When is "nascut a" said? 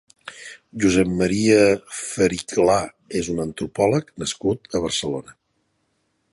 4.25-4.85